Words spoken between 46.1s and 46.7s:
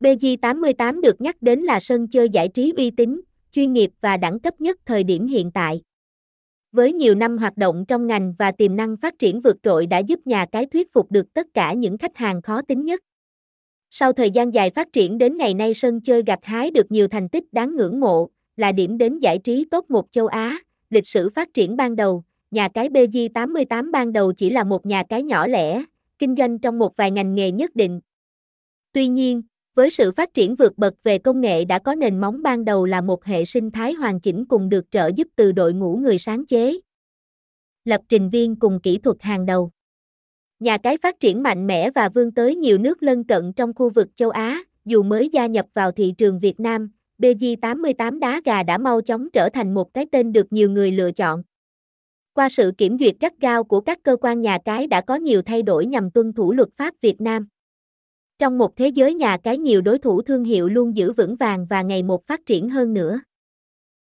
trường Việt